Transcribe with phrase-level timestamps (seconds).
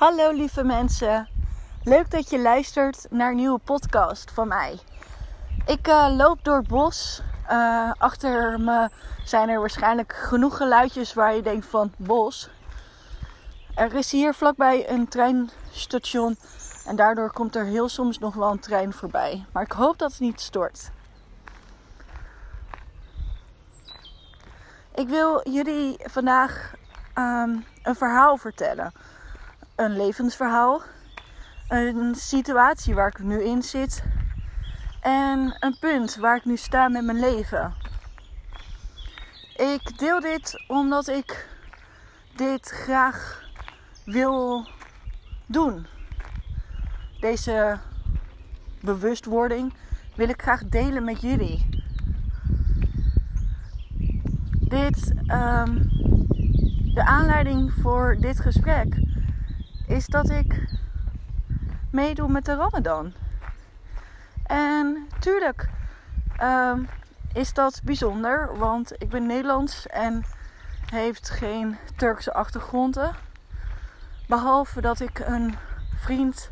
[0.00, 1.28] Hallo lieve mensen.
[1.82, 4.78] Leuk dat je luistert naar een nieuwe podcast van mij.
[5.66, 7.22] Ik uh, loop door het bos.
[7.50, 8.88] Uh, achter me
[9.24, 12.50] zijn er waarschijnlijk genoeg geluidjes waar je denkt van bos.
[13.74, 16.36] Er is hier vlakbij een treinstation
[16.86, 19.44] en daardoor komt er heel soms nog wel een trein voorbij.
[19.52, 20.90] Maar ik hoop dat het niet stort.
[24.94, 26.74] Ik wil jullie vandaag
[27.14, 28.92] um, een verhaal vertellen
[29.80, 30.82] een levensverhaal,
[31.68, 34.02] een situatie waar ik nu in zit
[35.00, 37.74] en een punt waar ik nu sta met mijn leven.
[39.56, 41.48] Ik deel dit omdat ik
[42.36, 43.42] dit graag
[44.04, 44.68] wil
[45.46, 45.86] doen.
[47.20, 47.78] Deze
[48.80, 49.74] bewustwording
[50.14, 51.68] wil ik graag delen met jullie.
[54.60, 55.88] Dit, um,
[56.94, 59.09] de aanleiding voor dit gesprek
[59.90, 60.68] is dat ik
[61.90, 63.12] meedoe met de Ramadan.
[64.46, 65.68] En tuurlijk
[66.42, 66.88] um,
[67.32, 70.24] is dat bijzonder, want ik ben Nederlands en
[70.86, 73.14] heeft geen Turkse achtergronden.
[74.28, 75.54] Behalve dat ik een
[75.96, 76.50] vriend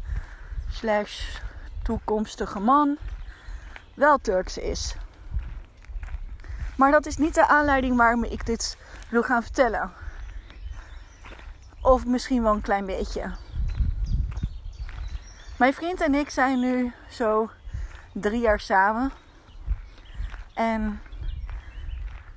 [0.70, 1.38] slash
[1.82, 2.96] toekomstige man
[3.94, 4.96] wel Turks is.
[6.76, 8.78] Maar dat is niet de aanleiding waarom ik dit
[9.10, 9.92] wil gaan vertellen.
[11.82, 13.30] Of misschien wel een klein beetje.
[15.58, 17.50] Mijn vriend en ik zijn nu zo
[18.12, 19.10] drie jaar samen.
[20.54, 21.00] En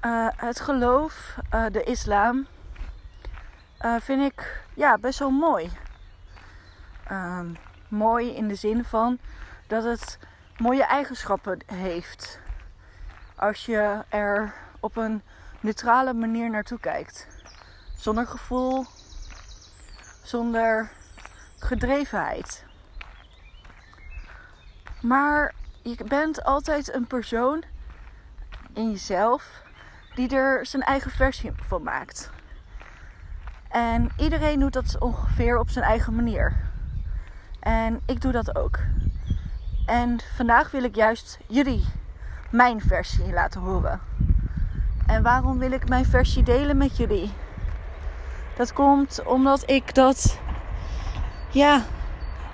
[0.02, 2.48] uh, het geloof, uh, de islam,
[3.82, 5.72] uh, vind ik ja, best wel mooi.
[7.08, 7.54] Ehm,
[7.88, 9.20] mooi in de zin van
[9.68, 10.20] dat het
[10.58, 12.40] mooie eigenschappen heeft.
[13.36, 15.22] Als je er op een
[15.60, 17.28] neutrale manier naartoe kijkt.
[17.98, 18.86] Zonder gevoel,
[20.24, 20.90] zonder
[21.60, 22.66] gedrevenheid.
[25.02, 27.64] Maar je bent altijd een persoon
[28.74, 29.64] in jezelf
[30.16, 32.30] die er zijn eigen versie van maakt.
[33.70, 36.56] En iedereen doet dat ongeveer op zijn eigen manier.
[37.60, 38.80] En ik doe dat ook.
[39.86, 41.86] En vandaag wil ik juist jullie
[42.50, 44.00] mijn versie laten horen.
[45.08, 47.32] En waarom wil ik mijn versie delen met jullie?
[48.58, 50.40] Dat komt omdat ik dat
[51.52, 51.86] ja,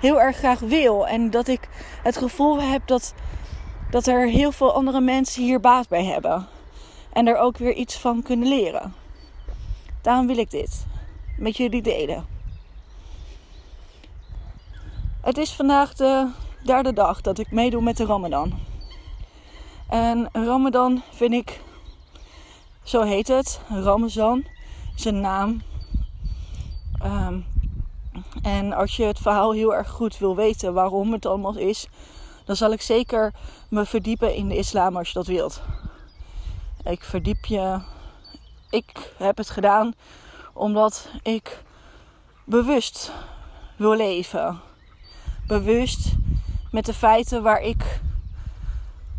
[0.00, 1.06] heel erg graag wil.
[1.06, 1.68] En dat ik
[2.02, 3.14] het gevoel heb dat,
[3.90, 6.46] dat er heel veel andere mensen hier baat bij hebben.
[7.12, 8.94] En er ook weer iets van kunnen leren.
[10.02, 10.86] Daarom wil ik dit
[11.38, 12.26] met jullie delen.
[15.20, 16.30] Het is vandaag de
[16.64, 18.58] derde dag dat ik meedoe met de Ramadan.
[19.88, 21.60] En Ramadan vind ik,
[22.82, 24.44] zo heet het, Ramazan
[24.96, 25.62] is een naam
[27.04, 27.44] Um,
[28.42, 31.88] en als je het verhaal heel erg goed wil weten waarom het allemaal is,
[32.44, 33.34] dan zal ik zeker
[33.68, 35.62] me verdiepen in de islam als je dat wilt.
[36.84, 37.80] Ik verdiep je.
[38.70, 39.94] Ik heb het gedaan
[40.52, 41.62] omdat ik
[42.44, 43.12] bewust
[43.76, 44.60] wil leven.
[45.46, 46.14] Bewust
[46.70, 48.00] met de feiten waar ik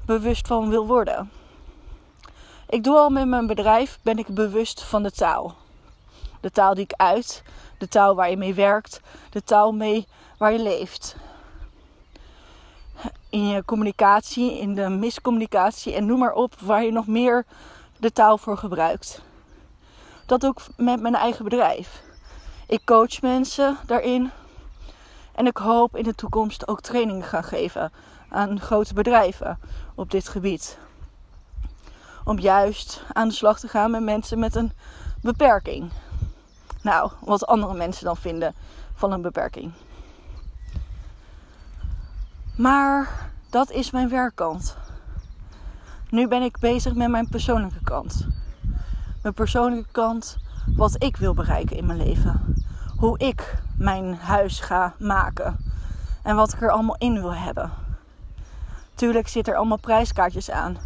[0.05, 1.31] bewust van wil worden.
[2.69, 5.55] Ik doe al met mijn bedrijf ben ik bewust van de taal.
[6.41, 7.43] De taal die ik uit,
[7.79, 10.07] de taal waar je mee werkt, de taal mee
[10.37, 11.15] waar je leeft.
[13.29, 17.45] In je communicatie, in de miscommunicatie en noem maar op waar je nog meer
[17.97, 19.21] de taal voor gebruikt.
[20.25, 22.01] Dat ook met mijn eigen bedrijf.
[22.67, 24.31] Ik coach mensen daarin
[25.35, 27.91] en ik hoop in de toekomst ook trainingen gaan geven
[28.29, 29.59] aan grote bedrijven
[29.95, 30.77] op dit gebied.
[32.23, 34.71] Om juist aan de slag te gaan met mensen met een
[35.21, 35.91] beperking.
[36.81, 38.53] Nou, wat andere mensen dan vinden
[38.93, 39.71] van een beperking.
[42.57, 44.77] Maar dat is mijn werkkant.
[46.09, 48.27] Nu ben ik bezig met mijn persoonlijke kant.
[49.21, 50.37] Mijn persoonlijke kant,
[50.75, 52.63] wat ik wil bereiken in mijn leven.
[52.97, 55.57] Hoe ik mijn huis ga maken.
[56.23, 57.71] En wat ik er allemaal in wil hebben.
[58.95, 60.77] Tuurlijk zit er allemaal prijskaartjes aan.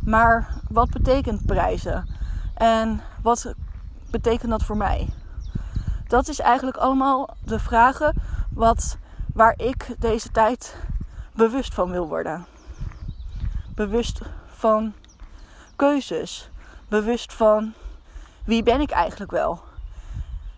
[0.00, 2.08] Maar wat betekent prijzen?
[2.54, 3.54] En wat
[4.10, 5.08] betekent dat voor mij?
[6.08, 8.14] Dat is eigenlijk allemaal de vragen
[8.50, 8.98] wat,
[9.34, 10.76] waar ik deze tijd
[11.32, 12.46] bewust van wil worden.
[13.74, 14.92] Bewust van
[15.76, 16.50] keuzes.
[16.88, 17.72] Bewust van
[18.44, 19.60] wie ben ik eigenlijk wel.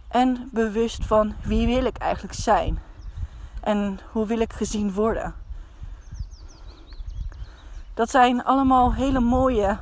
[0.08, 2.79] En bewust van wie wil ik eigenlijk zijn.
[3.61, 5.35] En hoe wil ik gezien worden.
[7.94, 9.79] Dat zijn allemaal hele mooie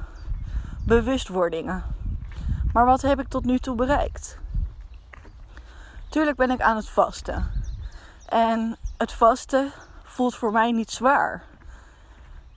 [0.86, 1.82] bewustwordingen.
[2.72, 4.38] Maar wat heb ik tot nu toe bereikt?
[6.18, 7.50] Tuurlijk ben ik aan het vasten.
[8.28, 9.72] En het vasten
[10.04, 11.44] voelt voor mij niet zwaar.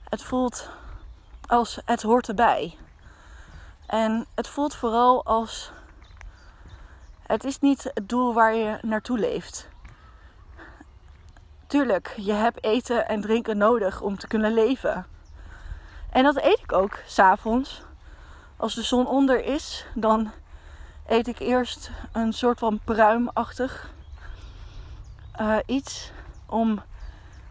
[0.09, 0.69] Het voelt
[1.47, 2.77] als het hoort erbij.
[3.87, 5.71] En het voelt vooral als
[7.23, 9.69] het is niet het doel waar je naartoe leeft.
[11.67, 15.05] Tuurlijk, je hebt eten en drinken nodig om te kunnen leven.
[16.09, 17.83] En dat eet ik ook s'avonds.
[18.57, 20.31] Als de zon onder is, dan
[21.11, 23.93] eet ik eerst een soort van pruimachtig
[25.39, 26.11] uh, iets
[26.45, 26.81] om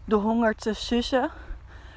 [0.05, 1.31] de honger te sussen.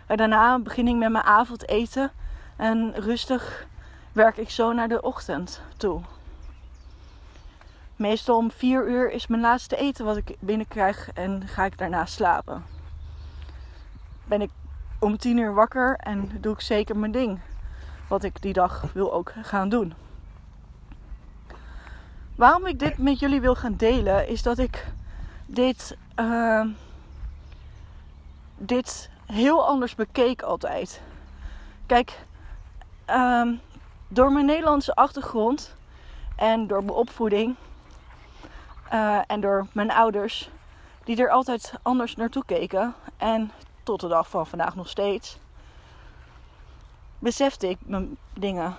[0.07, 2.11] En daarna begin ik met mijn avondeten
[2.55, 3.65] en rustig
[4.11, 6.01] werk ik zo naar de ochtend toe.
[7.95, 12.05] Meestal om 4 uur is mijn laatste eten wat ik binnenkrijg en ga ik daarna
[12.05, 12.65] slapen.
[14.25, 14.49] Ben ik
[14.99, 17.39] om 10 uur wakker en doe ik zeker mijn ding.
[18.07, 20.02] Wat ik die dag wil ook gaan doen.
[22.35, 24.87] Waarom ik dit met jullie wil gaan delen is dat ik
[25.45, 26.65] dit, uh,
[28.57, 31.01] dit heel anders bekeek altijd.
[31.85, 32.25] Kijk,
[33.09, 33.47] uh,
[34.07, 35.75] door mijn Nederlandse achtergrond
[36.35, 37.55] en door mijn opvoeding
[38.93, 40.49] uh, en door mijn ouders,
[41.03, 43.51] die er altijd anders naartoe keken en
[43.83, 45.37] tot de dag van vandaag nog steeds,
[47.19, 48.75] besefte ik mijn dingen.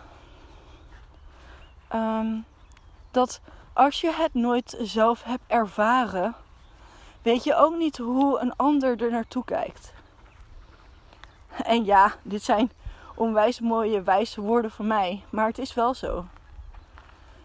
[1.94, 2.44] Um,
[3.14, 3.40] dat
[3.72, 6.34] als je het nooit zelf hebt ervaren,
[7.22, 9.92] weet je ook niet hoe een ander er naartoe kijkt.
[11.64, 12.70] En ja, dit zijn
[13.14, 16.24] onwijs mooie, wijze woorden van mij, maar het is wel zo.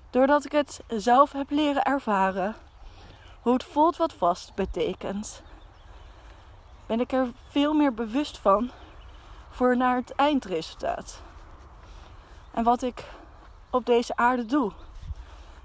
[0.09, 2.55] Doordat ik het zelf heb leren ervaren,
[3.41, 5.41] hoe het voelt wat vast betekent,
[6.85, 8.71] ben ik er veel meer bewust van
[9.49, 11.21] voor naar het eindresultaat.
[12.51, 13.05] En wat ik
[13.69, 14.71] op deze aarde doe.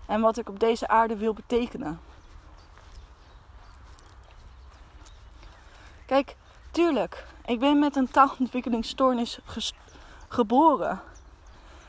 [0.06, 2.00] En wat ik op deze aarde wil betekenen.
[6.06, 6.36] Kijk,
[6.70, 9.38] tuurlijk, ik ben met een taalontwikkelingsstoornis
[10.28, 11.00] geboren.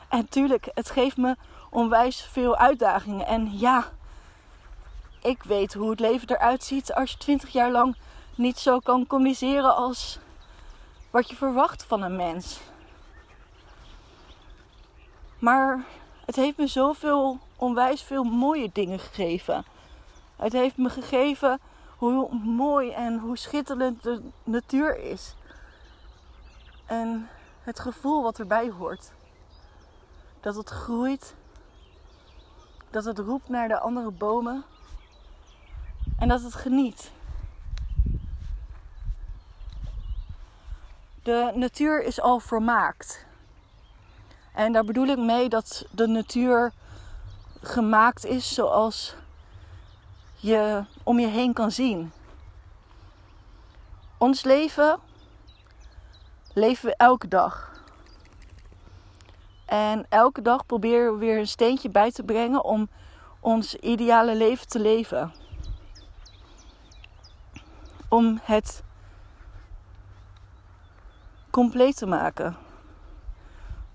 [0.08, 1.36] En tuurlijk, het geeft me
[1.70, 3.26] onwijs veel uitdagingen.
[3.26, 3.84] En ja,
[5.22, 7.96] ik weet hoe het leven eruit ziet als je 20 jaar lang
[8.34, 10.18] niet zo kan communiceren als
[11.10, 12.60] wat je verwacht van een mens.
[15.38, 15.84] Maar
[16.26, 19.64] het heeft me zoveel, onwijs veel mooie dingen gegeven.
[20.36, 21.60] Het heeft me gegeven
[21.96, 25.34] hoe mooi en hoe schitterend de natuur is.
[26.86, 27.28] En
[27.60, 29.12] het gevoel wat erbij hoort.
[30.40, 31.34] Dat het groeit.
[32.90, 34.64] Dat het roept naar de andere bomen.
[36.18, 37.12] En dat het geniet.
[41.22, 43.25] De natuur is al vermaakt.
[44.56, 46.72] En daar bedoel ik mee dat de natuur
[47.62, 49.14] gemaakt is zoals
[50.36, 52.12] je om je heen kan zien.
[54.18, 54.98] Ons leven
[56.52, 57.72] leven we elke dag.
[59.66, 62.88] En elke dag proberen we weer een steentje bij te brengen om
[63.40, 65.32] ons ideale leven te leven.
[68.08, 68.82] Om het
[71.50, 72.65] compleet te maken.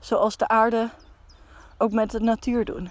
[0.02, 0.90] Zoals de aarde
[1.78, 2.90] ook met de natuur doen.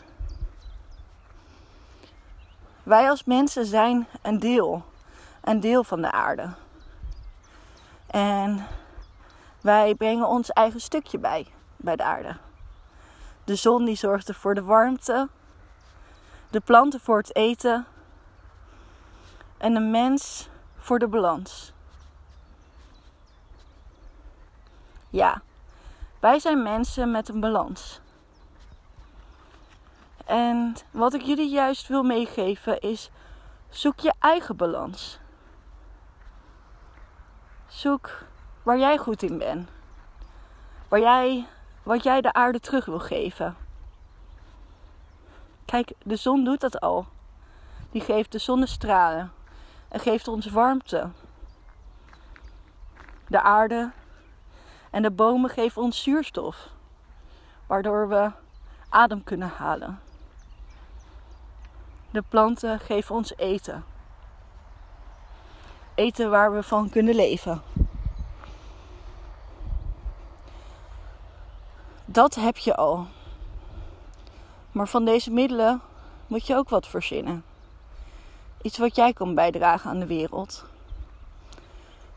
[2.83, 4.85] Wij als mensen zijn een deel,
[5.41, 6.55] een deel van de aarde.
[8.07, 8.67] En
[9.61, 11.47] wij brengen ons eigen stukje bij,
[11.77, 12.37] bij de aarde.
[13.45, 15.29] De zon die zorgt er voor de warmte,
[16.51, 17.87] de planten voor het eten
[19.59, 21.73] en de mens voor de balans.
[25.09, 25.43] Ja,
[26.21, 28.01] wij zijn mensen met een balans.
[30.25, 33.11] En wat ik jullie juist wil meegeven is:
[33.69, 35.19] zoek je eigen balans.
[37.67, 38.25] Zoek
[38.63, 39.69] waar jij goed in bent.
[40.89, 41.47] Waar jij,
[41.83, 43.57] wat jij de aarde terug wil geven.
[45.65, 47.07] Kijk, de zon doet dat al.
[47.91, 49.33] Die geeft de zonnestralen
[49.89, 51.11] en geeft ons warmte.
[53.27, 53.91] De aarde
[54.91, 56.69] en de bomen geven ons zuurstof,
[57.67, 58.31] waardoor we
[58.89, 60.01] adem kunnen halen.
[62.11, 63.85] De planten geven ons eten.
[65.95, 67.63] Eten waar we van kunnen leven.
[72.05, 73.07] Dat heb je al.
[74.73, 75.81] Maar van deze middelen
[76.27, 77.45] moet je ook wat verzinnen.
[78.63, 80.65] Iets wat jij kan bijdragen aan de wereld.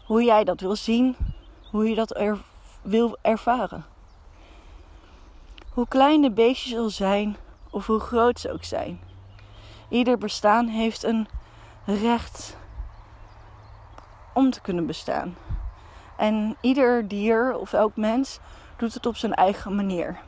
[0.06, 1.16] Hoe jij dat wil zien,
[1.72, 2.38] hoe je dat er
[2.84, 3.86] wil ervaren.
[5.70, 7.38] Hoe klein de beestjes al zijn,
[7.70, 9.02] of hoe groot ze ook zijn.
[9.90, 11.28] Ieder bestaan heeft een
[11.86, 12.58] recht
[14.34, 15.36] om te kunnen bestaan.
[16.18, 18.40] En ieder dier of elk mens
[18.78, 20.20] doet het op zijn eigen manier.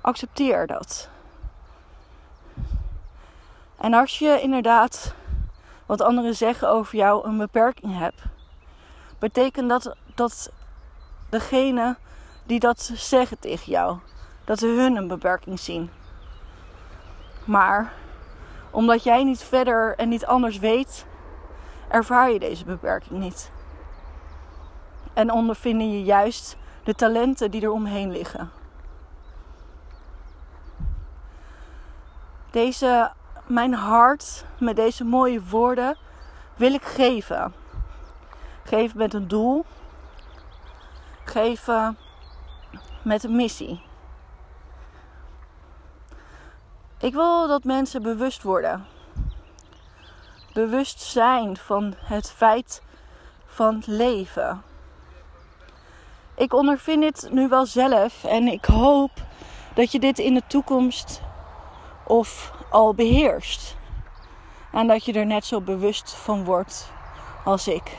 [0.00, 1.08] Accepteer dat.
[3.78, 5.14] En als je inderdaad
[5.86, 8.22] wat anderen zeggen over jou een beperking hebt,
[9.18, 10.52] betekent dat dat
[11.32, 11.96] degene
[12.44, 13.98] die dat zeggen tegen jou,
[14.44, 15.90] dat ze hun een beperking zien.
[17.44, 17.92] Maar
[18.70, 21.06] omdat jij niet verder en niet anders weet,
[21.88, 23.50] ervaar je deze beperking niet.
[25.12, 28.50] En ondervinden je juist de talenten die er omheen liggen.
[32.50, 33.12] Deze,
[33.46, 35.96] mijn hart met deze mooie woorden
[36.56, 37.54] wil ik geven.
[38.64, 39.64] Geven met een doel.
[41.24, 41.98] Geven
[43.02, 43.82] met een missie.
[46.98, 48.86] Ik wil dat mensen bewust worden.
[50.52, 52.82] Bewust zijn van het feit
[53.46, 54.62] van leven.
[56.34, 59.10] Ik ondervind dit nu wel zelf en ik hoop
[59.74, 61.22] dat je dit in de toekomst
[62.06, 63.76] of al beheerst.
[64.72, 66.92] En dat je er net zo bewust van wordt
[67.44, 67.96] als ik.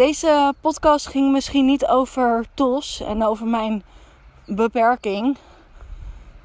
[0.00, 3.82] Deze podcast ging misschien niet over TOS en over mijn
[4.46, 5.36] beperking,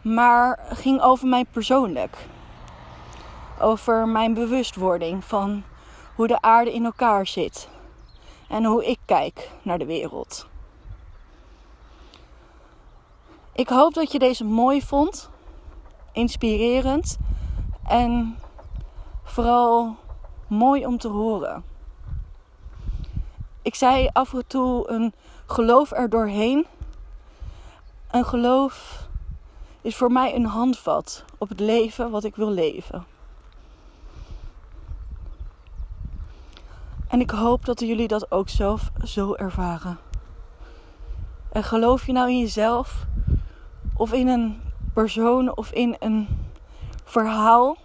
[0.02, 2.28] maar ging over mij persoonlijk.
[3.60, 5.64] Over mijn bewustwording van
[6.16, 7.70] hoe de aarde in elkaar zit
[8.48, 10.48] en hoe ik kijk naar de wereld.
[13.54, 15.30] Ik hoop dat je deze mooi vond,
[16.12, 17.18] inspirerend
[17.88, 18.38] en
[19.24, 19.96] vooral
[20.48, 21.75] mooi om te horen.
[23.66, 25.14] Ik zei af en toe een
[25.46, 26.66] geloof er doorheen.
[28.12, 29.08] Een geloof
[29.82, 33.06] is voor mij een handvat op het leven wat ik wil leven.
[37.08, 39.98] En ik hoop dat jullie dat ook zelf zo ervaren.
[41.52, 43.06] En geloof je nou in jezelf,
[43.96, 44.62] of in een
[44.94, 46.28] persoon, of in een
[47.04, 47.78] verhaal?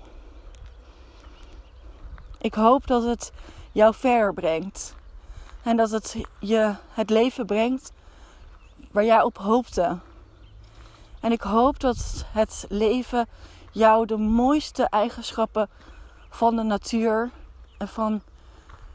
[2.38, 3.32] Ik hoop dat het
[3.72, 4.98] jou ver brengt.
[5.62, 7.92] En dat het je het leven brengt
[8.90, 9.98] waar jij op hoopte.
[11.20, 13.28] En ik hoop dat het leven
[13.72, 15.68] jou de mooiste eigenschappen
[16.28, 17.30] van de natuur
[17.78, 18.22] en van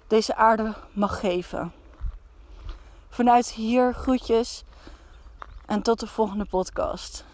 [0.07, 1.73] deze aarde mag geven.
[3.09, 4.63] Vanuit hier groetjes
[5.65, 7.25] en tot de volgende podcast.